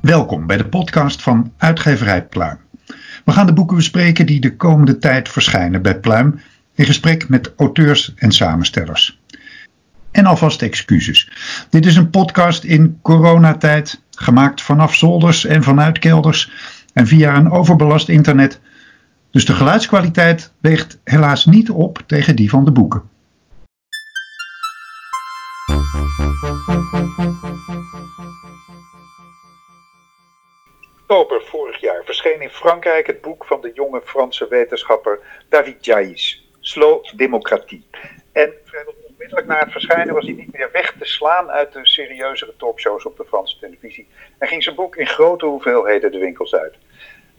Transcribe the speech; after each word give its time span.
Welkom 0.00 0.46
bij 0.46 0.56
de 0.56 0.66
podcast 0.68 1.22
van 1.22 1.52
Uitgeverij 1.56 2.26
Pluim. 2.26 2.58
We 3.24 3.32
gaan 3.32 3.46
de 3.46 3.52
boeken 3.52 3.76
bespreken 3.76 4.26
die 4.26 4.40
de 4.40 4.56
komende 4.56 4.98
tijd 4.98 5.28
verschijnen 5.28 5.82
bij 5.82 6.00
Pluim 6.00 6.40
in 6.74 6.84
gesprek 6.84 7.28
met 7.28 7.52
auteurs 7.56 8.14
en 8.16 8.32
samenstellers. 8.32 9.21
En 10.12 10.26
alvast 10.26 10.62
excuses. 10.62 11.30
Dit 11.70 11.86
is 11.86 11.96
een 11.96 12.10
podcast 12.10 12.64
in 12.64 12.98
coronatijd, 13.02 14.02
gemaakt 14.10 14.62
vanaf 14.62 14.94
zolders 14.94 15.44
en 15.44 15.62
vanuit 15.62 15.98
kelders 15.98 16.50
en 16.92 17.06
via 17.06 17.36
een 17.36 17.50
overbelast 17.50 18.08
internet. 18.08 18.60
Dus 19.30 19.44
de 19.44 19.54
geluidskwaliteit 19.54 20.52
weegt 20.60 21.00
helaas 21.04 21.46
niet 21.46 21.70
op 21.70 22.02
tegen 22.06 22.36
die 22.36 22.50
van 22.50 22.64
de 22.64 22.70
boeken. 22.70 23.10
oktober 31.12 31.42
vorig 31.48 31.80
jaar 31.80 32.04
verscheen 32.04 32.40
in 32.40 32.50
Frankrijk 32.50 33.06
het 33.06 33.20
boek 33.20 33.44
van 33.44 33.60
de 33.60 33.70
jonge 33.74 34.00
Franse 34.04 34.48
wetenschapper 34.48 35.18
David 35.48 35.84
Jaïs, 35.84 36.48
Slow 36.60 37.04
Democratie. 37.16 37.86
En 38.32 38.52
vrijwel 38.64 38.94
onmiddellijk 39.22 39.58
na 39.58 39.64
het 39.64 39.72
verschijnen 39.72 40.14
was 40.14 40.24
hij 40.24 40.34
niet 40.34 40.52
meer 40.52 40.68
weg 40.72 40.94
te 40.98 41.04
slaan 41.04 41.50
uit 41.50 41.72
de 41.72 41.86
serieuzere 41.86 42.54
talkshows 42.56 43.04
op 43.04 43.16
de 43.16 43.24
Franse 43.24 43.58
televisie 43.58 44.08
en 44.38 44.48
ging 44.48 44.62
zijn 44.62 44.74
boek 44.74 44.96
in 44.96 45.06
grote 45.06 45.46
hoeveelheden 45.46 46.12
de 46.12 46.18
winkels 46.18 46.54
uit. 46.54 46.74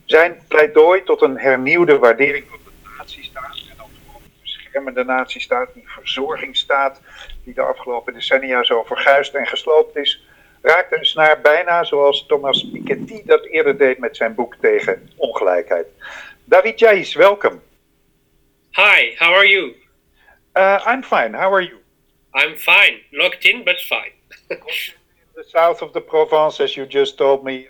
Zijn 0.06 0.40
pleidooi 0.48 1.04
tot 1.04 1.22
een 1.22 1.38
hernieuwde 1.38 1.98
waardering 1.98 2.46
van 2.50 2.60
de 2.64 2.90
natiestaat 2.98 3.62
en 3.70 3.82
ook 3.82 3.90
de 4.24 4.30
beschermende 4.42 5.04
natiestaat, 5.04 5.74
die 5.74 5.84
verzorgingsstaat 5.86 7.02
die 7.44 7.54
de 7.54 7.62
afgelopen 7.62 8.14
decennia 8.14 8.64
zo 8.64 8.84
verguisd 8.84 9.34
en 9.34 9.48
gesloopt 9.48 9.96
is, 9.96 10.28
raakte 10.62 10.98
een 10.98 11.06
snaar 11.06 11.42
bijna 11.42 11.84
zoals 11.84 12.26
Thomas 12.28 12.70
Piketty 12.72 13.22
dat 13.26 13.46
eerder 13.46 13.78
deed 13.78 13.98
met 13.98 14.18
zijn 14.18 14.36
boek 14.36 14.56
tegen 14.56 15.10
ongelijkheid. 15.16 15.88
David 16.44 16.80
Jais, 16.80 17.14
welkom. 17.14 17.62
Hi, 18.72 19.16
how 19.18 19.34
are 19.34 19.48
you? 19.48 19.76
Uh, 20.56 20.80
I'm 20.88 21.04
fine. 21.04 21.34
How 21.34 21.54
are 21.54 21.64
you? 21.64 21.83
I'm 22.36 22.56
fine. 22.56 23.00
Locked 23.14 23.46
in, 23.46 23.64
but 23.64 23.80
fine. 23.88 24.12
in 24.50 24.58
the 25.36 25.44
south 25.52 25.82
of 25.82 25.94
the 25.94 26.02
Provence, 26.02 26.60
as 26.60 26.76
you 26.76 26.86
just 26.86 27.18
told 27.18 27.44
me. 27.44 27.68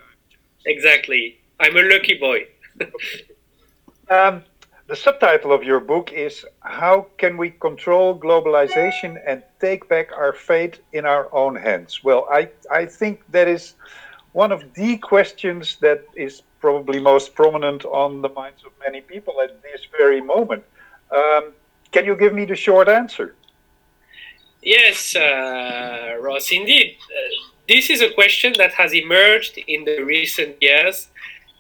Exactly. 0.66 1.40
I'm 1.60 1.76
a 1.76 1.82
lucky 1.82 2.18
boy. 2.18 2.48
um, 4.10 4.44
the 4.88 4.96
subtitle 4.96 5.52
of 5.52 5.64
your 5.64 5.80
book 5.80 6.12
is 6.12 6.46
How 6.62 7.08
Can 7.18 7.38
We 7.38 7.52
Control 7.52 8.18
Globalization 8.18 9.22
and 9.26 9.44
Take 9.60 9.88
Back 9.90 10.12
Our 10.16 10.34
Fate 10.34 10.80
in 10.94 11.06
Our 11.06 11.34
Own 11.34 11.56
Hands? 11.56 12.04
Well, 12.04 12.28
I, 12.32 12.50
I 12.72 12.86
think 12.86 13.22
that 13.32 13.48
is 13.48 13.76
one 14.34 14.52
of 14.52 14.74
the 14.74 14.98
questions 14.98 15.78
that 15.82 16.06
is 16.16 16.42
probably 16.60 17.00
most 17.00 17.36
prominent 17.36 17.86
on 17.86 18.22
the 18.22 18.30
minds 18.30 18.64
of 18.66 18.72
many 18.80 19.02
people 19.02 19.42
at 19.42 19.62
this 19.62 19.82
very 19.98 20.22
moment. 20.22 20.64
Um, 21.12 21.52
can 21.92 22.06
you 22.06 22.16
give 22.16 22.34
me 22.34 22.46
the 22.46 22.56
short 22.56 22.88
answer? 22.88 23.36
Yes, 24.64 25.16
uh, 25.16 26.18
Ross, 26.22 26.52
indeed. 26.52 26.98
Uh, 27.06 27.50
this 27.68 27.90
is 27.90 28.02
a 28.02 28.12
question 28.12 28.54
that 28.58 28.74
has 28.74 28.94
emerged 28.94 29.58
in 29.68 29.86
the 29.86 30.02
recent 30.04 30.62
years 30.62 31.08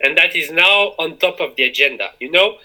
and 0.01 0.17
that 0.17 0.35
is 0.35 0.51
now 0.51 0.93
on 0.99 1.17
top 1.17 1.39
of 1.39 1.55
the 1.55 1.63
agenda. 1.63 2.11
You 2.19 2.31
know, 2.31 2.57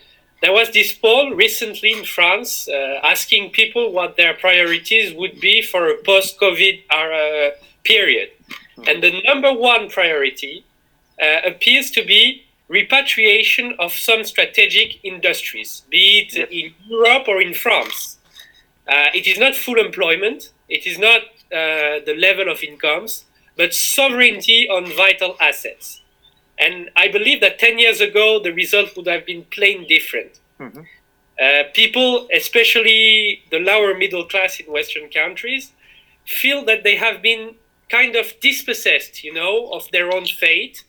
there 0.43 0.53
was 0.53 0.71
this 0.71 0.93
poll 0.93 1.34
recently 1.34 1.93
in 1.93 2.04
France 2.04 2.69
uh, 2.69 3.00
asking 3.03 3.50
people 3.50 3.93
what 3.93 4.16
their 4.16 4.34
priorities 4.34 5.15
would 5.15 5.41
be 5.41 5.62
for 5.62 5.88
a 5.88 5.97
post 6.04 6.38
COVID 6.41 6.82
uh, 6.91 7.56
period. 7.84 8.31
Mm-hmm. 8.41 8.88
And 8.88 9.03
the 9.03 9.22
number 9.22 9.53
one 9.53 9.88
priority 9.88 10.65
uh, 11.21 11.41
appears 11.44 11.91
to 11.93 12.04
be 12.04 12.44
repatriation 12.69 13.75
of 13.78 13.93
some 13.93 14.25
strategic 14.25 15.03
industries, 15.04 15.82
be 15.91 16.28
it 16.28 16.50
in 16.53 16.75
Europe 16.87 17.27
or 17.27 17.41
in 17.41 17.54
France. 17.54 18.08
Uh, 18.88 19.09
it 19.15 19.26
is 19.26 19.38
not 19.38 19.54
full 19.54 19.78
employment, 19.78 20.50
it 20.69 20.87
is 20.87 20.99
not 20.99 21.22
uh, 21.53 22.00
the 22.06 22.15
level 22.19 22.49
of 22.50 22.62
incomes, 22.62 23.25
but 23.56 23.75
sovereignty 23.75 24.69
on 24.69 24.87
vital 24.87 25.37
assets. 25.41 26.00
And 26.59 26.91
I 26.97 27.09
believe 27.09 27.41
that 27.41 27.59
10 27.59 27.78
years 27.78 28.00
ago, 28.00 28.41
the 28.41 28.53
result 28.53 28.97
would 28.97 29.06
have 29.06 29.25
been 29.27 29.44
plain 29.44 29.87
different. 29.87 30.41
Mm-hmm. 30.59 30.81
Uh, 31.41 31.62
people, 31.72 32.28
especially 32.34 33.43
the 33.50 33.60
lower 33.60 33.97
middle 33.97 34.25
class 34.25 34.59
in 34.59 34.72
Western 34.72 35.09
countries, 35.09 35.72
feel 36.27 36.65
that 36.65 36.82
they 36.82 36.97
have 36.97 37.22
been 37.22 37.54
kind 37.88 38.16
of 38.16 38.38
dispossessed, 38.41 39.22
you 39.22 39.32
know, 39.32 39.71
of 39.72 39.91
their 39.93 40.12
own 40.12 40.27
fate. 40.27 40.84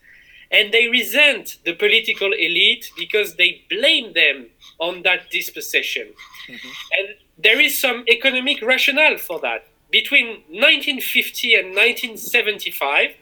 And 0.51 0.73
they 0.73 0.88
resent 0.88 1.57
the 1.63 1.73
political 1.73 2.33
elite 2.33 2.91
because 2.97 3.35
they 3.35 3.61
blame 3.69 4.13
them 4.13 4.47
on 4.79 5.03
that 5.03 5.29
dispossession. 5.29 6.07
Mm-hmm. 6.47 6.69
And 6.97 7.07
there 7.41 7.59
is 7.59 7.79
some 7.79 8.03
economic 8.09 8.61
rationale 8.61 9.17
for 9.17 9.39
that. 9.39 9.67
Between 9.89 10.44
1950 10.50 11.55
and 11.55 11.67
1975, 11.69 13.16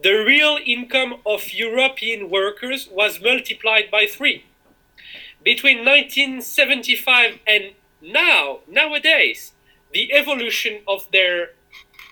the 0.00 0.12
real 0.12 0.58
income 0.64 1.16
of 1.26 1.52
European 1.52 2.30
workers 2.30 2.88
was 2.90 3.20
multiplied 3.20 3.90
by 3.90 4.06
three. 4.06 4.44
Between 5.42 5.78
1975 5.78 7.40
and 7.46 7.72
now, 8.00 8.60
nowadays, 8.68 9.52
the 9.92 10.12
evolution 10.12 10.80
of 10.86 11.08
their 11.12 11.50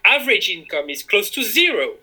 average 0.04 0.48
income 0.48 0.90
is 0.90 1.02
close 1.04 1.30
to 1.30 1.44
zero. 1.44 1.94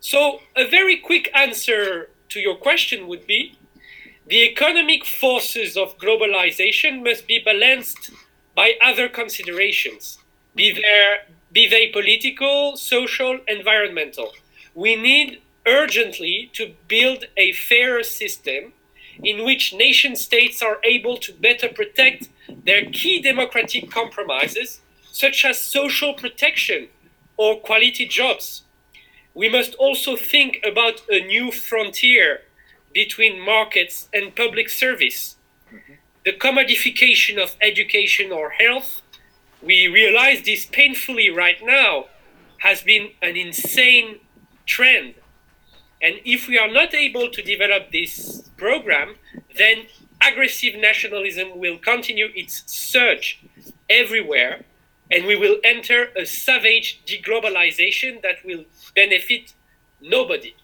So, 0.00 0.40
a 0.56 0.68
very 0.68 0.98
quick 0.98 1.30
answer 1.34 2.10
to 2.28 2.40
your 2.40 2.56
question 2.56 3.06
would 3.08 3.26
be 3.26 3.56
the 4.26 4.42
economic 4.42 5.04
forces 5.04 5.76
of 5.76 5.96
globalization 5.98 7.02
must 7.02 7.26
be 7.26 7.38
balanced 7.38 8.10
by 8.54 8.74
other 8.82 9.08
considerations, 9.08 10.18
be, 10.54 10.72
there, 10.72 11.26
be 11.50 11.68
they 11.68 11.88
political, 11.88 12.76
social, 12.76 13.40
environmental 13.48 14.32
we 14.74 14.96
need 14.96 15.40
urgently 15.66 16.50
to 16.54 16.74
build 16.88 17.26
a 17.36 17.52
fairer 17.52 18.02
system 18.02 18.72
in 19.22 19.44
which 19.44 19.74
nation 19.74 20.16
states 20.16 20.62
are 20.62 20.78
able 20.84 21.16
to 21.18 21.32
better 21.32 21.68
protect 21.68 22.28
their 22.64 22.86
key 22.86 23.20
democratic 23.20 23.90
compromises, 23.90 24.80
such 25.10 25.44
as 25.44 25.58
social 25.58 26.14
protection 26.14 26.88
or 27.36 27.60
quality 27.60 28.06
jobs. 28.06 28.62
We 29.34 29.48
must 29.48 29.74
also 29.74 30.16
think 30.16 30.58
about 30.64 31.02
a 31.08 31.24
new 31.24 31.52
frontier 31.52 32.42
between 32.92 33.40
markets 33.40 34.08
and 34.12 34.34
public 34.34 34.68
service. 34.68 35.36
The 36.24 36.32
commodification 36.32 37.42
of 37.42 37.56
education 37.60 38.30
or 38.30 38.50
health, 38.50 39.02
we 39.60 39.88
realize 39.88 40.42
this 40.42 40.66
painfully 40.66 41.30
right 41.30 41.58
now, 41.64 42.06
has 42.58 42.82
been 42.82 43.10
an 43.20 43.36
insane 43.36 44.20
trend. 44.64 45.14
And 46.00 46.16
if 46.24 46.46
we 46.46 46.58
are 46.58 46.70
not 46.70 46.94
able 46.94 47.28
to 47.30 47.42
develop 47.42 47.90
this 47.90 48.48
program, 48.56 49.16
then 49.56 49.86
aggressive 50.20 50.76
nationalism 50.76 51.58
will 51.58 51.78
continue 51.78 52.28
its 52.36 52.62
surge 52.66 53.40
everywhere, 53.90 54.64
and 55.10 55.26
we 55.26 55.34
will 55.34 55.56
enter 55.64 56.10
a 56.16 56.24
savage 56.24 57.02
deglobalization 57.04 58.22
that 58.22 58.44
will 58.44 58.64
benefit 58.94 59.54
nobody. 60.00 60.54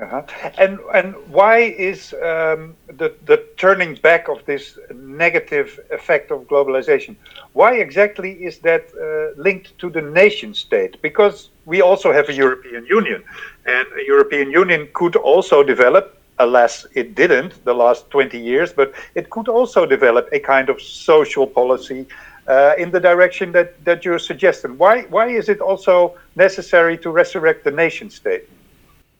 Uh-huh. 0.00 0.22
And 0.58 0.78
and 0.94 1.14
why 1.28 1.58
is 1.58 2.14
um, 2.22 2.76
the 2.86 3.12
the 3.26 3.44
turning 3.56 3.96
back 3.96 4.28
of 4.28 4.44
this 4.46 4.78
negative 4.94 5.80
effect 5.90 6.30
of 6.30 6.46
globalization? 6.46 7.16
Why 7.52 7.74
exactly 7.74 8.32
is 8.44 8.58
that 8.60 8.84
uh, 8.94 9.40
linked 9.42 9.76
to 9.78 9.90
the 9.90 10.02
nation 10.02 10.54
state? 10.54 11.02
Because 11.02 11.50
we 11.66 11.82
also 11.82 12.12
have 12.12 12.28
a 12.28 12.32
European 12.32 12.86
Union, 12.86 13.24
and 13.66 13.86
a 14.00 14.04
European 14.06 14.52
Union 14.52 14.88
could 14.94 15.16
also 15.16 15.64
develop. 15.64 16.14
Alas, 16.40 16.86
it 16.94 17.16
didn't 17.16 17.64
the 17.64 17.74
last 17.74 18.08
20 18.10 18.38
years, 18.38 18.72
but 18.72 18.94
it 19.16 19.28
could 19.28 19.48
also 19.48 19.84
develop 19.84 20.28
a 20.30 20.38
kind 20.38 20.68
of 20.68 20.80
social 20.80 21.48
policy 21.48 22.06
uh, 22.46 22.74
in 22.78 22.92
the 22.92 23.00
direction 23.00 23.50
that, 23.50 23.84
that 23.84 24.04
you're 24.04 24.20
suggesting. 24.20 24.78
Why, 24.78 25.02
why 25.10 25.26
is 25.26 25.48
it 25.48 25.60
also 25.60 26.16
necessary 26.36 26.96
to 26.98 27.10
resurrect 27.10 27.64
the 27.64 27.72
nation 27.72 28.08
state? 28.08 28.48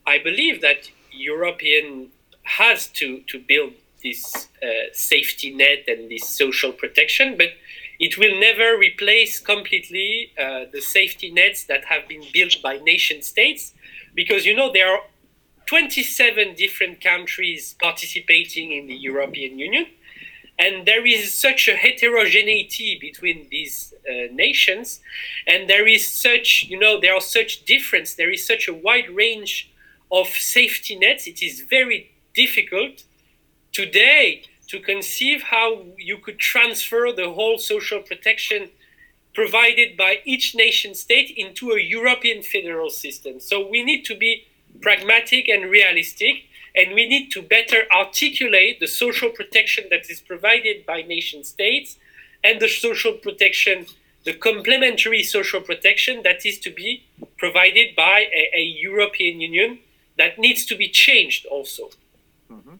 I 0.09 0.17
believe 0.17 0.63
that 0.63 0.91
European 1.13 2.09
has 2.45 2.87
to, 2.99 3.21
to 3.27 3.39
build 3.39 3.75
this 4.03 4.49
uh, 4.63 4.69
safety 4.93 5.51
net 5.55 5.85
and 5.87 6.11
this 6.11 6.27
social 6.27 6.73
protection, 6.73 7.37
but 7.37 7.51
it 8.01 8.17
will 8.17 8.41
never 8.41 8.79
replace 8.79 9.39
completely 9.39 10.33
uh, 10.41 10.65
the 10.73 10.81
safety 10.81 11.31
nets 11.31 11.65
that 11.65 11.85
have 11.85 12.09
been 12.09 12.25
built 12.33 12.57
by 12.63 12.79
nation 12.79 13.21
states 13.21 13.75
because 14.15 14.47
you 14.47 14.57
know 14.57 14.73
there 14.73 14.91
are 14.91 15.03
27 15.67 16.55
different 16.55 17.03
countries 17.03 17.75
participating 17.79 18.73
in 18.73 18.87
the 18.87 18.95
European 18.95 19.59
Union 19.59 19.87
and 20.59 20.87
there 20.87 21.07
is 21.07 21.35
such 21.35 21.69
a 21.69 21.77
heterogeneity 21.77 22.99
between 22.99 23.47
these 23.51 23.93
uh, 24.09 24.33
nations 24.33 25.01
and 25.47 25.69
there 25.69 25.87
is 25.87 26.11
such 26.11 26.65
you 26.69 26.79
know 26.79 26.99
there 26.99 27.15
are 27.15 27.21
such 27.21 27.65
difference 27.65 28.15
there 28.15 28.31
is 28.31 28.47
such 28.47 28.69
a 28.69 28.73
wide 28.73 29.11
range 29.11 29.71
of 30.11 30.27
safety 30.29 30.97
nets 30.97 31.27
it 31.27 31.43
is 31.43 31.61
very 31.63 32.11
difficult 32.35 33.05
today 33.73 34.43
to 34.69 34.79
conceive 34.81 35.43
how 35.43 35.83
you 35.97 36.19
could 36.19 36.39
transfer 36.39 37.11
the 37.13 37.31
whole 37.31 37.59
social 37.59 38.01
protection 38.01 38.71
provided 39.35 39.97
by 39.97 40.21
each 40.25 40.55
nation 40.55 40.95
state 40.95 41.31
into 41.37 41.71
a 41.71 41.81
European 41.81 42.43
federal 42.43 42.91
system. 42.91 43.41
So 43.41 43.67
we 43.69 43.85
need 43.85 44.05
to 44.07 44.17
be 44.17 44.47
pragmatic 44.83 45.49
and 45.49 45.71
realistic, 45.71 46.35
and 46.75 46.95
we 46.95 47.09
need 47.09 47.31
to 47.33 47.43
better 47.43 47.85
articulate 47.95 48.81
the 48.81 48.87
social 48.87 49.31
protection 49.31 49.85
that 49.91 50.11
is 50.11 50.21
provided 50.21 50.85
by 50.85 51.03
nation 51.03 51.45
states 51.45 51.99
and 52.45 52.61
the 52.61 52.69
social 52.69 53.13
protection, 53.13 53.87
the 54.25 54.35
complementary 54.35 55.23
social 55.23 55.61
protection 55.61 56.23
that 56.25 56.45
is 56.45 56.59
to 56.59 56.71
be 56.71 57.05
provided 57.39 57.97
by 57.97 58.27
a, 58.35 58.51
a 58.57 58.63
European 58.63 59.41
Union 59.41 59.79
that 60.19 60.39
needs 60.39 60.67
to 60.67 60.77
be 60.77 60.89
changed 60.89 61.47
also. 61.47 61.91
Mm-hmm. 62.51 62.77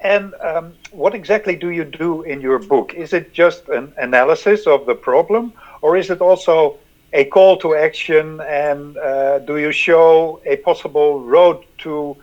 And 0.00 0.34
um, 0.40 0.74
what 0.92 1.14
exactly 1.14 1.56
do 1.56 1.70
you 1.70 1.84
do 1.84 2.22
in 2.22 2.40
your 2.40 2.58
book? 2.58 2.94
Is 2.94 3.12
it 3.12 3.32
just 3.32 3.68
an 3.68 3.92
analysis 3.98 4.66
of 4.66 4.86
the 4.86 4.94
problem, 4.94 5.52
or 5.82 5.96
is 5.96 6.10
it 6.10 6.20
also 6.20 6.78
a 7.12 7.24
call 7.24 7.56
to 7.58 7.74
action? 7.74 8.40
And 8.40 8.96
uh, 8.96 9.40
do 9.40 9.58
you 9.58 9.72
show 9.72 10.40
a 10.46 10.56
possible 10.56 11.20
road 11.20 11.64
to 11.78 12.16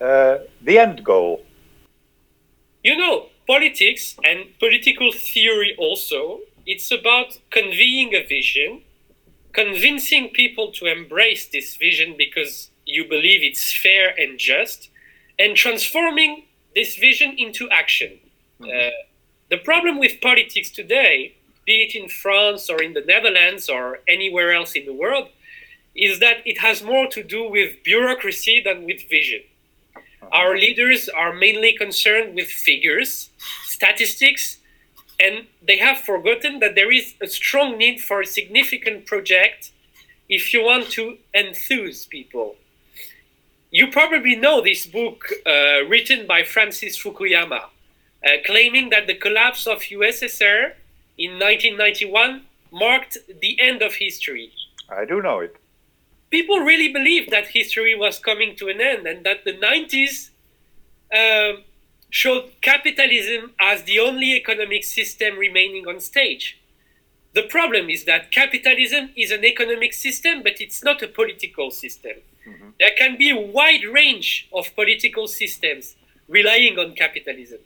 uh, 0.00 0.38
the 0.62 0.78
end 0.78 1.04
goal? 1.04 1.44
You 2.84 2.96
know, 2.98 3.26
politics 3.46 4.16
and 4.24 4.46
political 4.58 5.12
theory 5.12 5.74
also, 5.78 6.40
it's 6.66 6.90
about 6.90 7.38
conveying 7.50 8.14
a 8.14 8.26
vision, 8.26 8.82
convincing 9.52 10.30
people 10.30 10.72
to 10.72 10.86
embrace 10.86 11.48
this 11.48 11.76
vision 11.76 12.14
because 12.18 12.71
you 12.86 13.08
believe 13.08 13.42
it's 13.42 13.76
fair 13.76 14.14
and 14.18 14.38
just, 14.38 14.90
and 15.38 15.56
transforming 15.56 16.44
this 16.74 16.96
vision 16.96 17.34
into 17.38 17.68
action. 17.70 18.18
Mm-hmm. 18.60 18.70
Uh, 18.70 18.90
the 19.50 19.58
problem 19.58 19.98
with 19.98 20.20
politics 20.20 20.70
today, 20.70 21.34
be 21.66 21.82
it 21.82 21.94
in 21.94 22.08
France 22.08 22.70
or 22.70 22.82
in 22.82 22.94
the 22.94 23.02
Netherlands 23.02 23.68
or 23.68 24.00
anywhere 24.08 24.52
else 24.52 24.72
in 24.72 24.86
the 24.86 24.94
world, 24.94 25.28
is 25.94 26.20
that 26.20 26.38
it 26.46 26.58
has 26.58 26.82
more 26.82 27.06
to 27.08 27.22
do 27.22 27.48
with 27.48 27.82
bureaucracy 27.84 28.62
than 28.64 28.84
with 28.84 29.08
vision. 29.10 29.42
Uh-huh. 29.94 30.28
Our 30.32 30.56
leaders 30.56 31.08
are 31.08 31.32
mainly 31.34 31.74
concerned 31.76 32.34
with 32.34 32.48
figures, 32.48 33.30
statistics, 33.64 34.58
and 35.20 35.46
they 35.60 35.76
have 35.76 35.98
forgotten 35.98 36.58
that 36.60 36.74
there 36.74 36.90
is 36.90 37.14
a 37.20 37.26
strong 37.26 37.78
need 37.78 38.00
for 38.00 38.22
a 38.22 38.26
significant 38.26 39.06
project 39.06 39.70
if 40.28 40.52
you 40.52 40.64
want 40.64 40.90
to 40.92 41.18
enthuse 41.34 42.06
people. 42.06 42.56
You 43.74 43.86
probably 43.86 44.36
know 44.36 44.60
this 44.60 44.84
book 44.84 45.24
uh, 45.46 45.86
written 45.88 46.26
by 46.26 46.42
Francis 46.42 47.02
Fukuyama, 47.02 47.62
uh, 47.62 48.28
claiming 48.44 48.90
that 48.90 49.06
the 49.06 49.14
collapse 49.14 49.66
of 49.66 49.78
USSR 49.78 50.74
in 51.16 51.38
1991 51.38 52.42
marked 52.70 53.16
the 53.40 53.58
end 53.58 53.80
of 53.80 53.94
history. 53.94 54.52
I 54.90 55.06
do 55.06 55.22
know 55.22 55.40
it. 55.40 55.56
People 56.28 56.58
really 56.58 56.92
believed 56.92 57.30
that 57.30 57.48
history 57.48 57.94
was 57.94 58.18
coming 58.18 58.54
to 58.56 58.68
an 58.68 58.82
end 58.82 59.06
and 59.06 59.24
that 59.24 59.44
the 59.46 59.54
90s 59.54 60.28
uh, 61.10 61.56
um, 61.56 61.64
showed 62.10 62.50
capitalism 62.60 63.52
as 63.58 63.84
the 63.84 63.98
only 63.98 64.34
economic 64.36 64.84
system 64.84 65.38
remaining 65.38 65.88
on 65.88 65.98
stage. 65.98 66.60
The 67.32 67.44
problem 67.44 67.88
is 67.88 68.04
that 68.04 68.32
capitalism 68.32 69.12
is 69.16 69.30
an 69.30 69.46
economic 69.46 69.94
system, 69.94 70.42
but 70.42 70.60
it's 70.60 70.84
not 70.84 71.00
a 71.00 71.08
political 71.08 71.70
system. 71.70 72.16
Mm-hmm. 72.46 72.70
There 72.78 72.90
can 72.98 73.16
be 73.16 73.30
a 73.30 73.40
wide 73.40 73.84
range 73.84 74.48
of 74.52 74.74
political 74.74 75.28
systems 75.28 75.96
relying 76.28 76.78
on 76.78 76.94
capitalism. 76.94 77.60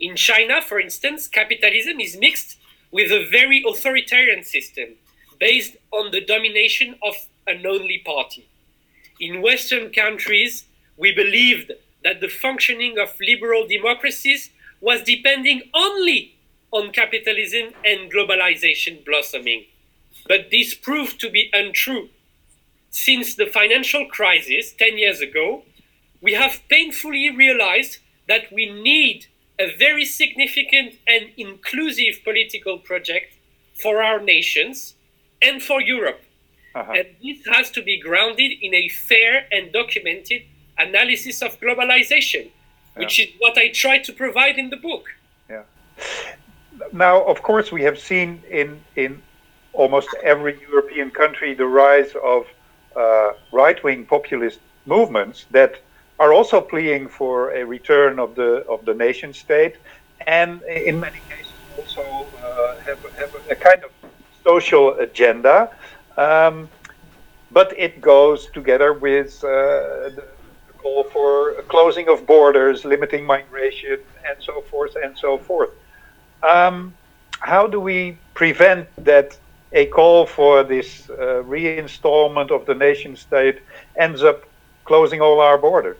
In 0.00 0.16
China, 0.16 0.60
for 0.62 0.80
instance, 0.80 1.28
capitalism 1.28 2.00
is 2.00 2.16
mixed 2.16 2.58
with 2.90 3.10
a 3.10 3.26
very 3.30 3.62
authoritarian 3.66 4.44
system 4.44 4.96
based 5.38 5.76
on 5.92 6.10
the 6.10 6.20
domination 6.20 6.96
of 7.02 7.14
an 7.46 7.66
only 7.66 7.98
party. 7.98 8.46
In 9.20 9.42
Western 9.42 9.92
countries, 9.92 10.64
we 10.96 11.12
believed 11.12 11.72
that 12.04 12.20
the 12.20 12.28
functioning 12.28 12.98
of 12.98 13.18
liberal 13.20 13.66
democracies 13.66 14.50
was 14.80 15.02
depending 15.02 15.62
only 15.74 16.34
on 16.72 16.90
capitalism 16.90 17.72
and 17.84 18.10
globalization 18.10 19.04
blossoming. 19.04 19.64
But 20.26 20.50
this 20.50 20.74
proved 20.74 21.20
to 21.20 21.30
be 21.30 21.50
untrue. 21.52 22.08
Since 22.92 23.34
the 23.34 23.46
financial 23.46 24.06
crisis 24.06 24.72
10 24.78 24.98
years 24.98 25.20
ago, 25.20 25.64
we 26.20 26.34
have 26.34 26.62
painfully 26.68 27.30
realized 27.30 27.98
that 28.28 28.52
we 28.52 28.70
need 28.70 29.26
a 29.58 29.76
very 29.76 30.04
significant 30.04 30.94
and 31.08 31.30
inclusive 31.36 32.20
political 32.22 32.78
project 32.78 33.34
for 33.74 34.02
our 34.02 34.20
nations 34.20 34.94
and 35.42 35.60
for 35.60 35.80
Europe. 35.80 36.20
Uh-huh. 36.74 36.92
And 36.92 37.08
this 37.20 37.44
has 37.46 37.70
to 37.72 37.82
be 37.82 38.00
grounded 38.00 38.52
in 38.62 38.72
a 38.72 38.88
fair 38.88 39.46
and 39.50 39.72
documented 39.72 40.42
analysis 40.78 41.42
of 41.42 41.60
globalization, 41.60 42.50
which 42.94 43.18
yeah. 43.18 43.24
is 43.26 43.32
what 43.40 43.58
I 43.58 43.68
try 43.68 43.98
to 43.98 44.12
provide 44.12 44.58
in 44.58 44.70
the 44.70 44.76
book. 44.76 45.06
Yeah 45.50 45.64
now, 46.92 47.22
of 47.24 47.42
course, 47.42 47.72
we 47.72 47.82
have 47.82 47.98
seen 47.98 48.42
in 48.50 48.80
in 48.96 49.22
almost 49.72 50.08
every 50.22 50.58
European 50.68 51.10
country 51.10 51.54
the 51.54 51.66
rise 51.66 52.14
of 52.22 52.46
uh, 52.96 53.32
right-wing 53.52 54.06
populist 54.06 54.60
movements 54.86 55.46
that 55.50 55.76
are 56.18 56.32
also 56.32 56.60
pleading 56.60 57.08
for 57.08 57.50
a 57.52 57.64
return 57.64 58.18
of 58.18 58.34
the 58.34 58.64
of 58.68 58.84
the 58.84 58.94
nation 58.94 59.32
state, 59.32 59.76
and 60.26 60.62
in 60.62 61.00
many 61.00 61.20
cases 61.28 61.54
also 61.76 62.02
uh, 62.02 62.74
have, 62.86 63.00
have 63.18 63.30
a 63.50 63.54
kind 63.54 63.82
of 63.84 63.90
social 64.44 64.94
agenda. 64.98 65.70
Um, 66.16 66.68
but 67.50 67.74
it 67.78 68.00
goes 68.00 68.46
together 68.54 68.92
with 68.92 69.42
uh, 69.44 69.48
the 70.16 70.24
call 70.78 71.04
for 71.04 71.62
closing 71.68 72.08
of 72.08 72.26
borders, 72.26 72.84
limiting 72.84 73.24
migration, 73.24 73.98
and 74.26 74.36
so 74.40 74.62
forth 74.70 74.94
and 75.02 75.16
so 75.16 75.38
forth. 75.38 75.70
Um, 76.42 76.94
how 77.40 77.66
do 77.66 77.80
we 77.80 78.18
prevent 78.34 78.88
that 79.04 79.38
a 79.72 79.86
call 79.86 80.26
for 80.26 80.62
this 80.62 81.08
uh, 81.10 81.42
reinstallment 81.44 82.50
of 82.50 82.66
the 82.66 82.74
nation 82.74 83.16
state 83.16 83.60
ends 83.96 84.22
up 84.22 84.44
closing 84.84 85.20
all 85.20 85.40
our 85.40 85.58
borders? 85.58 85.98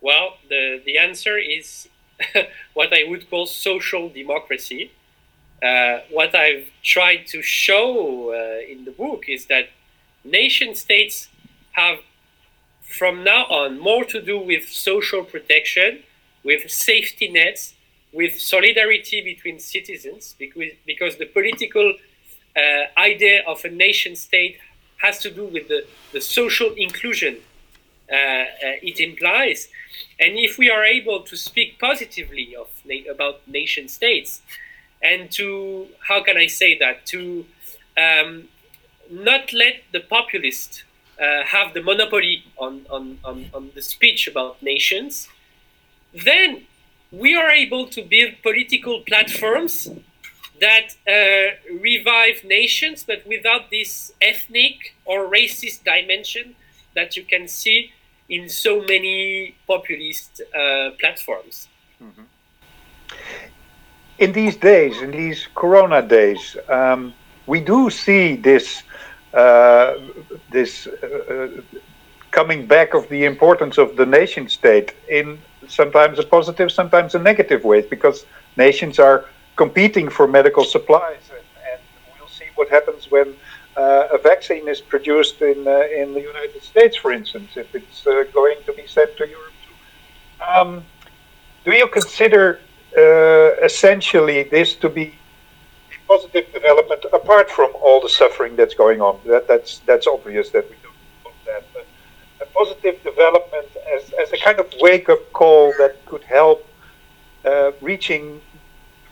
Well, 0.00 0.36
the, 0.48 0.82
the 0.84 0.98
answer 0.98 1.38
is 1.38 1.88
what 2.74 2.92
I 2.92 3.04
would 3.08 3.28
call 3.30 3.46
social 3.46 4.08
democracy. 4.08 4.90
Uh, 5.62 6.00
what 6.10 6.34
I've 6.34 6.66
tried 6.82 7.26
to 7.28 7.42
show 7.42 8.30
uh, 8.30 8.72
in 8.72 8.84
the 8.84 8.92
book 8.92 9.24
is 9.28 9.46
that 9.46 9.70
nation 10.24 10.74
states 10.74 11.28
have, 11.72 11.98
from 12.82 13.24
now 13.24 13.44
on, 13.46 13.78
more 13.78 14.04
to 14.04 14.20
do 14.20 14.38
with 14.38 14.68
social 14.68 15.24
protection, 15.24 16.00
with 16.44 16.70
safety 16.70 17.28
nets, 17.28 17.74
with 18.12 18.38
solidarity 18.38 19.20
between 19.20 19.58
citizens, 19.58 20.34
because, 20.38 20.72
because 20.86 21.16
the 21.18 21.26
political 21.26 21.92
uh, 22.58 23.00
idea 23.00 23.42
of 23.46 23.64
a 23.64 23.70
nation 23.70 24.16
state 24.16 24.58
has 24.98 25.20
to 25.20 25.30
do 25.30 25.44
with 25.46 25.68
the, 25.68 25.80
the 26.12 26.20
social 26.20 26.70
inclusion 26.76 27.36
uh, 28.10 28.14
uh, 28.14 28.46
it 28.90 29.00
implies. 29.00 29.68
And 30.18 30.38
if 30.38 30.58
we 30.58 30.70
are 30.70 30.84
able 30.84 31.20
to 31.22 31.36
speak 31.36 31.78
positively 31.78 32.56
of 32.56 32.68
about 33.14 33.46
nation 33.46 33.86
states, 33.88 34.42
and 35.02 35.30
to 35.32 35.88
how 36.08 36.22
can 36.22 36.36
I 36.36 36.46
say 36.46 36.76
that 36.78 37.06
to 37.06 37.44
um, 37.96 38.48
not 39.10 39.52
let 39.52 39.74
the 39.92 40.00
populist 40.00 40.84
uh, 41.20 41.44
have 41.44 41.74
the 41.74 41.82
monopoly 41.82 42.44
on, 42.56 42.86
on, 42.90 43.18
on, 43.24 43.50
on 43.52 43.70
the 43.74 43.82
speech 43.82 44.26
about 44.26 44.62
nations, 44.62 45.28
then 46.12 46.66
we 47.12 47.34
are 47.34 47.50
able 47.50 47.86
to 47.88 48.02
build 48.02 48.34
political 48.42 49.00
platforms 49.00 49.90
that 50.60 50.96
uh, 51.06 51.76
revive 51.80 52.44
nations, 52.44 53.04
but 53.04 53.26
without 53.26 53.70
this 53.70 54.12
ethnic 54.20 54.94
or 55.04 55.28
racist 55.28 55.84
dimension 55.84 56.54
that 56.94 57.16
you 57.16 57.24
can 57.24 57.46
see 57.48 57.92
in 58.28 58.48
so 58.48 58.80
many 58.80 59.54
populist 59.66 60.42
uh, 60.54 60.90
platforms. 61.00 61.68
Mm-hmm. 62.02 62.22
in 64.18 64.32
these 64.32 64.56
days, 64.56 65.00
in 65.02 65.10
these 65.10 65.48
Corona 65.54 66.02
days, 66.02 66.56
um, 66.68 67.14
we 67.46 67.60
do 67.60 67.90
see 67.90 68.36
this 68.36 68.82
uh, 69.34 69.94
this 70.50 70.86
uh, 70.86 71.48
coming 72.30 72.66
back 72.66 72.94
of 72.94 73.08
the 73.08 73.24
importance 73.24 73.78
of 73.78 73.96
the 73.96 74.06
nation 74.06 74.48
state 74.48 74.94
in 75.08 75.38
sometimes 75.68 76.18
a 76.18 76.22
positive, 76.22 76.70
sometimes 76.70 77.14
a 77.14 77.18
negative 77.18 77.64
way, 77.64 77.80
because 77.82 78.26
nations 78.56 78.98
are 78.98 79.24
competing 79.58 80.08
for 80.08 80.26
medical 80.26 80.64
supplies, 80.64 81.24
and, 81.36 81.46
and 81.70 81.80
we'll 82.18 82.28
see 82.28 82.48
what 82.54 82.68
happens 82.70 83.10
when 83.10 83.28
uh, 83.76 84.16
a 84.16 84.18
vaccine 84.18 84.66
is 84.74 84.80
produced 84.80 85.42
in 85.42 85.58
uh, 85.68 86.00
in 86.00 86.14
the 86.16 86.24
United 86.32 86.62
States, 86.72 86.96
for 86.96 87.10
instance, 87.12 87.50
if 87.56 87.68
it's 87.74 88.06
uh, 88.06 88.24
going 88.32 88.58
to 88.66 88.72
be 88.72 88.86
sent 88.86 89.10
to 89.18 89.24
Europe. 89.36 89.58
Um, 90.52 90.70
do 91.64 91.72
you 91.72 91.88
consider 91.88 92.60
uh, 92.96 93.68
essentially 93.68 94.38
this 94.56 94.74
to 94.82 94.88
be 94.88 95.06
a 95.94 95.98
positive 96.12 96.46
development 96.58 97.02
apart 97.12 97.50
from 97.50 97.70
all 97.84 98.00
the 98.06 98.12
suffering 98.20 98.52
that's 98.56 98.76
going 98.82 99.00
on? 99.08 99.14
That, 99.26 99.46
that's 99.50 99.70
that's 99.90 100.06
obvious 100.06 100.46
that 100.54 100.64
we 100.70 100.76
don't 100.84 101.02
want 101.24 101.38
that, 101.50 101.64
but 101.74 101.86
a 102.44 102.46
positive 102.60 102.96
development 103.10 103.68
as, 103.94 104.02
as 104.22 104.28
a 104.32 104.38
kind 104.46 104.58
of 104.60 104.66
wake 104.80 105.08
up 105.14 105.22
call 105.32 105.72
that 105.80 105.94
could 106.06 106.24
help 106.38 106.60
uh, 107.44 107.72
reaching 107.80 108.40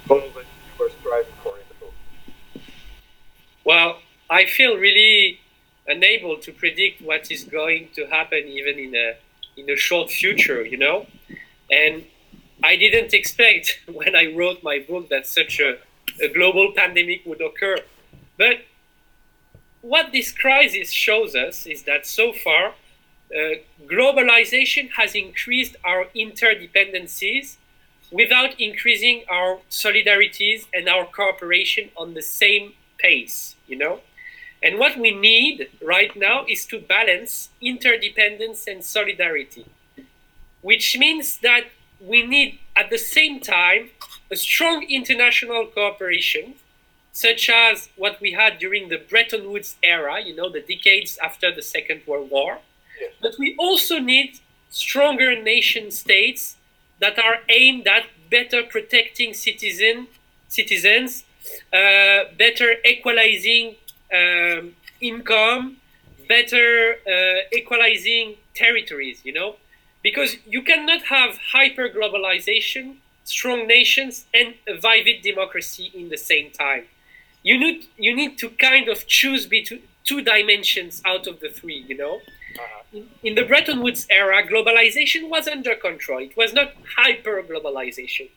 goal 0.08 0.20
that 0.34 0.44
you 0.44 0.72
were 0.78 0.90
striving 1.00 1.32
for 1.42 1.56
in 1.56 1.64
the 1.68 1.74
book? 1.86 1.94
Well, 3.64 3.98
I 4.30 4.46
feel 4.46 4.76
really 4.76 5.40
unable 5.86 6.36
to 6.38 6.52
predict 6.52 7.00
what 7.02 7.30
is 7.30 7.44
going 7.44 7.88
to 7.94 8.06
happen 8.06 8.38
even 8.46 8.78
in 8.78 8.94
a 8.94 9.16
in 9.56 9.70
a 9.70 9.76
short 9.76 10.10
future, 10.10 10.64
you 10.64 10.76
know. 10.76 11.06
And 11.70 12.04
I 12.62 12.76
didn't 12.76 13.14
expect 13.14 13.80
when 13.92 14.14
I 14.14 14.34
wrote 14.34 14.62
my 14.62 14.78
book 14.78 15.08
that 15.08 15.26
such 15.26 15.60
a, 15.60 15.78
a 16.22 16.28
global 16.28 16.72
pandemic 16.72 17.24
would 17.24 17.40
occur. 17.40 17.78
But 18.36 18.64
what 19.80 20.12
this 20.12 20.32
crisis 20.32 20.90
shows 20.90 21.34
us 21.34 21.66
is 21.66 21.84
that 21.84 22.06
so 22.06 22.32
far, 22.32 22.74
uh, 23.34 23.56
globalization 23.86 24.90
has 24.96 25.14
increased 25.14 25.76
our 25.84 26.06
interdependencies 26.14 27.56
without 28.10 28.58
increasing 28.60 29.24
our 29.28 29.58
solidarities 29.70 30.66
and 30.72 30.88
our 30.88 31.04
cooperation 31.06 31.90
on 31.96 32.14
the 32.14 32.22
same 32.22 32.74
pace, 32.98 33.56
you 33.66 33.76
know? 33.76 34.00
And 34.62 34.78
what 34.78 34.98
we 34.98 35.10
need 35.10 35.68
right 35.82 36.14
now 36.16 36.44
is 36.48 36.64
to 36.66 36.78
balance 36.78 37.50
interdependence 37.60 38.66
and 38.66 38.82
solidarity, 38.84 39.66
which 40.62 40.96
means 40.98 41.38
that 41.38 41.64
we 42.00 42.26
need 42.26 42.58
at 42.74 42.90
the 42.90 42.98
same 42.98 43.40
time 43.40 43.90
a 44.30 44.36
strong 44.36 44.84
international 44.88 45.66
cooperation, 45.66 46.54
such 47.12 47.48
as 47.48 47.88
what 47.96 48.20
we 48.20 48.32
had 48.32 48.58
during 48.58 48.88
the 48.88 48.98
Bretton 48.98 49.50
Woods 49.50 49.76
era, 49.82 50.20
you 50.20 50.34
know, 50.34 50.50
the 50.50 50.60
decades 50.60 51.18
after 51.22 51.54
the 51.54 51.62
Second 51.62 52.02
World 52.06 52.30
War. 52.30 52.58
But 53.20 53.34
we 53.38 53.54
also 53.58 53.98
need 53.98 54.40
stronger 54.70 55.40
nation 55.40 55.90
states 55.90 56.55
that 57.00 57.18
are 57.18 57.38
aimed 57.48 57.86
at 57.86 58.04
better 58.30 58.62
protecting 58.62 59.34
citizen, 59.34 60.08
citizens, 60.48 61.24
uh, 61.72 62.24
better 62.38 62.76
equalizing 62.84 63.76
um, 64.12 64.74
income, 65.00 65.76
better 66.28 66.96
uh, 67.06 67.56
equalizing 67.56 68.34
territories, 68.54 69.20
you 69.24 69.32
know? 69.32 69.56
Because 70.02 70.36
you 70.46 70.62
cannot 70.62 71.02
have 71.04 71.38
hyper 71.52 71.88
globalization, 71.88 72.96
strong 73.24 73.66
nations, 73.66 74.24
and 74.32 74.54
a 74.68 74.74
vivid 74.74 75.22
democracy 75.22 75.90
in 75.94 76.08
the 76.08 76.16
same 76.16 76.50
time. 76.50 76.84
You 77.42 77.58
need, 77.58 77.86
you 77.96 78.14
need 78.14 78.38
to 78.38 78.50
kind 78.50 78.88
of 78.88 79.06
choose 79.06 79.46
between 79.46 79.82
two 80.04 80.22
dimensions 80.22 81.02
out 81.04 81.26
of 81.26 81.40
the 81.40 81.48
three, 81.48 81.84
you 81.88 81.96
know? 81.96 82.20
In, 83.22 83.34
the 83.34 83.44
Bretton 83.44 83.82
Woods 83.82 84.06
era, 84.10 84.46
globalization 84.46 85.28
was 85.28 85.46
under 85.46 85.74
control. 85.74 86.20
It 86.20 86.36
was 86.36 86.52
not 86.52 86.72
hyper 86.96 87.42
globalization. 87.42 88.30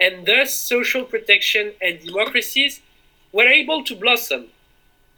And 0.00 0.26
thus, 0.26 0.52
social 0.52 1.04
protection 1.04 1.72
and 1.80 2.00
democracies 2.00 2.80
were 3.32 3.46
able 3.46 3.84
to 3.84 3.94
blossom 3.94 4.48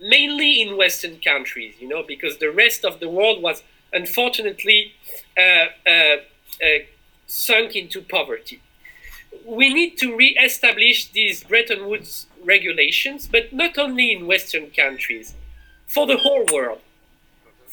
mainly 0.01 0.61
in 0.61 0.77
Western 0.77 1.19
countries, 1.21 1.75
you 1.81 1.89
know, 1.89 2.03
because 2.03 2.39
the 2.39 2.51
rest 2.51 2.85
of 2.85 3.01
the 3.01 3.09
world 3.09 3.43
was 3.43 3.63
unfortunately 3.93 4.93
uh, 5.39 5.67
uh, 5.87 5.91
uh, 5.91 6.79
sunk 7.27 7.77
into 7.77 8.03
poverty. 8.03 8.61
We 9.45 9.73
need 9.73 9.99
to 9.99 10.17
re-establish 10.17 11.11
these 11.11 11.45
Bretton 11.45 11.87
Woods 11.89 12.27
regulations, 12.43 13.27
but 13.27 13.53
not 13.53 13.79
only 13.79 14.13
in 14.13 14.27
Western 14.27 14.71
countries, 14.71 15.35
for 15.87 16.07
the 16.07 16.19
whole 16.19 16.45
world. 16.53 16.81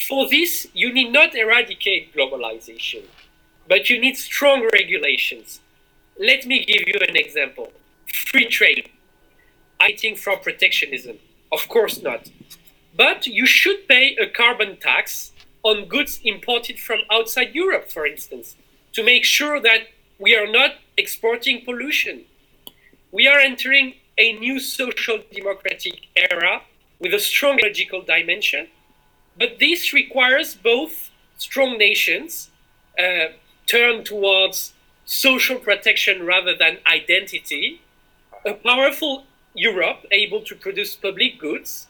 For 0.07 0.27
this, 0.29 0.67
you 0.73 0.93
need 0.93 1.11
not 1.11 1.35
eradicate 1.35 2.13
globalization, 2.15 3.03
but 3.67 3.89
you 3.89 3.99
need 3.99 4.17
strong 4.17 4.69
regulations. 4.73 5.59
Let 6.19 6.45
me 6.45 6.65
give 6.65 6.87
you 6.87 6.99
an 7.07 7.15
example. 7.15 7.71
Free 8.07 8.45
trade. 8.45 8.89
I 9.79 9.93
think 9.93 10.17
from 10.17 10.39
protectionism 10.39 11.17
of 11.51 11.67
course 11.67 12.01
not. 12.01 12.29
But 12.95 13.27
you 13.27 13.45
should 13.45 13.87
pay 13.87 14.15
a 14.15 14.27
carbon 14.27 14.77
tax 14.77 15.31
on 15.63 15.85
goods 15.85 16.19
imported 16.23 16.79
from 16.79 16.99
outside 17.11 17.53
Europe, 17.53 17.91
for 17.91 18.05
instance, 18.05 18.55
to 18.93 19.03
make 19.03 19.25
sure 19.25 19.59
that 19.59 19.87
we 20.19 20.35
are 20.35 20.47
not 20.47 20.75
exporting 20.97 21.63
pollution. 21.63 22.21
We 23.11 23.27
are 23.27 23.39
entering 23.39 23.95
a 24.17 24.33
new 24.33 24.59
social 24.59 25.19
democratic 25.31 26.07
era 26.15 26.61
with 26.99 27.13
a 27.13 27.19
strong 27.19 27.59
ecological 27.59 28.01
dimension, 28.01 28.67
but 29.41 29.57
this 29.57 29.91
requires 29.91 30.53
both 30.53 31.09
strong 31.39 31.75
nations 31.79 32.51
uh, 32.99 33.29
turn 33.65 34.03
towards 34.03 34.73
social 35.03 35.57
protection 35.57 36.27
rather 36.27 36.55
than 36.55 36.77
identity, 36.85 37.81
a 38.45 38.53
powerful 38.53 39.25
Europe 39.55 40.05
able 40.11 40.41
to 40.41 40.53
produce 40.53 40.95
public 40.95 41.39
goods, 41.39 41.87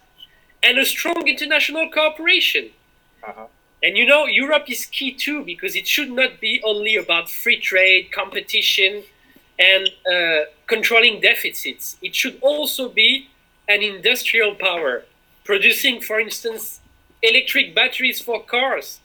and 0.63 0.77
a 0.77 0.85
strong 0.85 1.27
international 1.27 1.89
cooperation. 1.91 2.69
Uh-huh. 3.21 3.47
And 3.83 3.97
you 3.97 4.05
know, 4.05 4.27
Europe 4.27 4.69
is 4.69 4.85
key 4.85 5.11
too 5.11 5.43
because 5.43 5.75
it 5.75 5.87
should 5.87 6.09
not 6.09 6.39
be 6.39 6.61
only 6.63 6.95
about 6.95 7.29
free 7.29 7.59
trade, 7.59 8.13
competition, 8.13 9.03
and 9.59 9.89
uh, 10.09 10.45
controlling 10.67 11.19
deficits. 11.19 11.97
It 12.01 12.15
should 12.15 12.37
also 12.41 12.87
be 12.87 13.27
an 13.67 13.81
industrial 13.81 14.55
power, 14.55 15.03
producing, 15.43 15.99
for 15.99 16.17
instance, 16.17 16.80
electric 17.21 17.75
batteries 17.75 18.21
for 18.21 18.43
cars, 18.43 18.99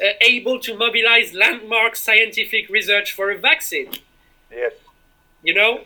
uh, 0.00 0.06
able 0.20 0.58
to 0.60 0.76
mobilize 0.76 1.32
landmark 1.34 1.96
scientific 1.96 2.68
research 2.68 3.12
for 3.12 3.30
a 3.30 3.38
vaccine. 3.38 3.90
Yes. 4.50 4.72
You 5.42 5.54
know, 5.54 5.80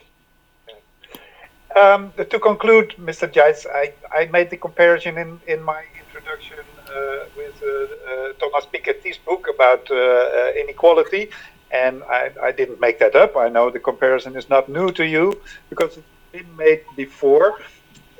Um, 1.76 2.12
to 2.16 2.38
conclude, 2.40 2.94
Mr. 2.98 3.30
Djaïz, 3.30 3.64
I, 3.72 3.92
I 4.10 4.26
made 4.26 4.50
the 4.50 4.56
comparison 4.56 5.16
in, 5.16 5.40
in 5.46 5.62
my 5.62 5.84
introduction 6.00 6.58
uh, 6.88 7.26
with 7.36 7.62
uh, 7.62 7.68
uh, 7.68 8.32
Thomas 8.40 8.66
Piketty's 8.66 9.18
book 9.18 9.46
about 9.54 9.88
uh, 9.88 9.94
uh, 9.94 10.52
inequality, 10.58 11.30
and 11.70 12.02
I, 12.04 12.32
I 12.42 12.50
didn't 12.50 12.80
make 12.80 12.98
that 12.98 13.14
up. 13.14 13.36
I 13.36 13.48
know 13.48 13.70
the 13.70 13.78
comparison 13.78 14.36
is 14.36 14.48
not 14.50 14.68
new 14.68 14.90
to 14.92 15.06
you 15.06 15.40
because 15.68 15.96
it's 15.96 16.06
been 16.32 16.56
made 16.56 16.82
before, 16.96 17.54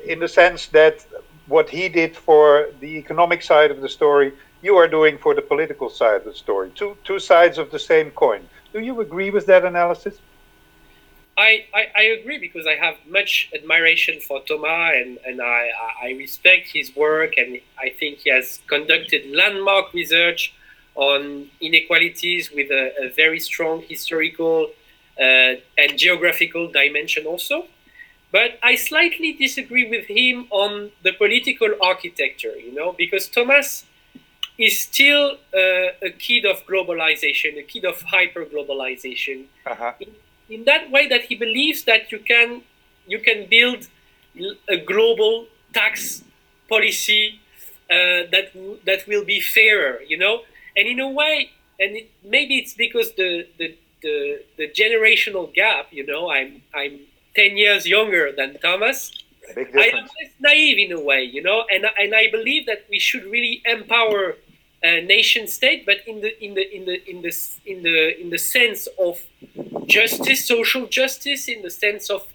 in 0.05 0.19
the 0.19 0.29
sense 0.29 0.67
that 0.67 1.05
what 1.51 1.69
he 1.69 1.89
did 1.89 2.15
for 2.15 2.69
the 2.79 2.91
economic 3.03 3.41
side 3.43 3.71
of 3.71 3.81
the 3.81 3.89
story, 3.89 4.31
you 4.61 4.75
are 4.77 4.87
doing 4.87 5.17
for 5.17 5.35
the 5.35 5.41
political 5.41 5.89
side 5.89 6.15
of 6.21 6.25
the 6.25 6.33
story. 6.33 6.71
Two, 6.75 6.97
two 7.03 7.19
sides 7.19 7.57
of 7.57 7.69
the 7.71 7.79
same 7.79 8.09
coin. 8.11 8.41
Do 8.73 8.79
you 8.79 9.01
agree 9.01 9.29
with 9.29 9.45
that 9.47 9.65
analysis? 9.65 10.15
I, 11.37 11.65
I, 11.73 11.83
I, 11.95 12.03
agree 12.19 12.37
because 12.37 12.67
I 12.67 12.75
have 12.75 12.95
much 13.07 13.49
admiration 13.55 14.19
for 14.19 14.41
Thomas 14.41 14.93
and, 15.01 15.17
and 15.25 15.41
I, 15.41 15.69
I 16.03 16.09
respect 16.11 16.69
his 16.69 16.95
work 16.95 17.33
and 17.37 17.59
I 17.79 17.89
think 17.89 18.19
he 18.19 18.29
has 18.29 18.59
conducted 18.67 19.21
landmark 19.33 19.93
research 19.93 20.53
on 20.95 21.49
inequalities 21.61 22.51
with 22.51 22.69
a, 22.69 23.05
a 23.05 23.09
very 23.13 23.39
strong 23.39 23.81
historical 23.81 24.67
uh, 25.19 25.53
and 25.77 25.97
geographical 25.97 26.71
dimension 26.71 27.25
also. 27.25 27.65
But 28.31 28.59
I 28.63 28.75
slightly 28.75 29.33
disagree 29.33 29.89
with 29.89 30.05
him 30.07 30.47
on 30.51 30.91
the 31.03 31.11
political 31.11 31.69
architecture, 31.81 32.55
you 32.57 32.73
know, 32.73 32.93
because 32.93 33.27
Thomas 33.27 33.85
is 34.57 34.79
still 34.79 35.37
uh, 35.53 36.07
a 36.09 36.11
kid 36.17 36.45
of 36.45 36.65
globalization, 36.65 37.57
a 37.57 37.63
kid 37.63 37.83
of 37.83 38.01
hyper 38.03 38.45
globalization. 38.45 39.45
Uh-huh 39.65 39.93
in 40.51 40.65
that 40.65 40.91
way 40.91 41.07
that 41.07 41.23
he 41.23 41.35
believes 41.35 41.83
that 41.85 42.11
you 42.11 42.19
can 42.19 42.61
you 43.07 43.19
can 43.19 43.47
build 43.49 43.87
a 44.67 44.77
global 44.77 45.47
tax 45.73 46.23
policy 46.69 47.39
uh, 47.89 48.27
that 48.33 48.51
that 48.85 49.07
will 49.07 49.25
be 49.25 49.39
fairer, 49.39 50.01
you 50.07 50.17
know, 50.17 50.41
and 50.77 50.87
in 50.87 50.99
a 50.99 51.09
way, 51.09 51.49
and 51.79 51.97
it, 51.97 52.11
maybe 52.23 52.57
it's 52.57 52.73
because 52.73 53.13
the, 53.13 53.47
the 53.57 53.75
the 54.01 54.43
the 54.57 54.67
generational 54.69 55.51
gap, 55.53 55.87
you 55.91 56.05
know, 56.05 56.29
I'm 56.29 56.61
I'm 56.73 56.99
10 57.35 57.57
years 57.57 57.85
younger 57.85 58.31
than 58.31 58.57
Thomas. 58.59 59.11
I 59.57 59.91
am 59.93 60.07
naive 60.39 60.77
in 60.77 60.91
a 60.97 61.01
way, 61.01 61.23
you 61.23 61.41
know, 61.43 61.65
and 61.69 61.85
and 61.99 62.15
I 62.15 62.31
believe 62.31 62.65
that 62.67 62.85
we 62.89 62.99
should 62.99 63.25
really 63.25 63.61
empower 63.65 64.35
a 64.83 65.01
nation 65.01 65.47
state, 65.47 65.85
but 65.85 65.97
in 66.07 66.21
the 66.21 66.31
in 66.43 66.53
the 66.53 66.75
in 66.75 66.85
the 66.85 67.09
in 67.09 67.21
the 67.21 67.33
in 67.65 67.83
the 67.83 68.21
in 68.21 68.29
the 68.29 68.37
sense 68.37 68.87
of 68.97 69.19
justice, 69.87 70.45
social 70.45 70.87
justice, 70.87 71.47
in 71.47 71.61
the 71.61 71.69
sense 71.69 72.09
of 72.09 72.27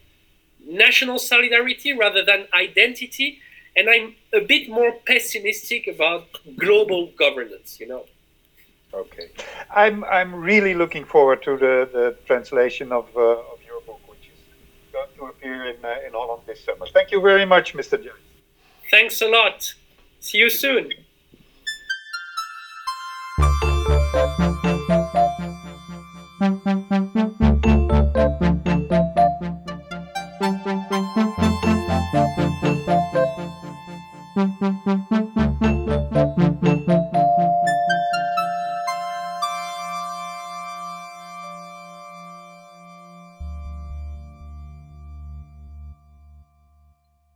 national 0.66 1.18
solidarity 1.18 1.92
rather 1.92 2.24
than 2.24 2.46
identity. 2.54 3.40
And 3.76 3.90
I'm 3.90 4.14
a 4.32 4.40
bit 4.40 4.68
more 4.70 4.92
pessimistic 5.06 5.86
about 5.86 6.26
global 6.56 7.08
governance, 7.18 7.78
you 7.78 7.88
know. 7.88 8.04
Okay. 8.94 9.28
I'm 9.74 10.04
I'm 10.04 10.34
really 10.34 10.74
looking 10.74 11.04
forward 11.04 11.42
to 11.42 11.56
the, 11.56 11.88
the 11.92 12.16
translation 12.26 12.92
of, 12.92 13.06
uh, 13.16 13.52
of 13.52 13.58
your 13.66 13.80
book, 13.82 14.00
which 14.08 14.30
is 14.32 14.40
going 14.92 15.08
to 15.15 15.15
appear 15.28 15.66
in, 15.66 15.84
uh, 15.84 15.96
in 16.06 16.12
Holland 16.12 16.42
this 16.46 16.64
summer. 16.64 16.86
Thank 16.92 17.10
you 17.10 17.20
very 17.20 17.44
much, 17.44 17.74
Mr. 17.74 18.02
Jones. 18.02 18.18
Thanks 18.90 19.20
a 19.20 19.28
lot. 19.28 19.74
See 20.20 20.38
you 20.38 20.50
soon. 20.50 20.92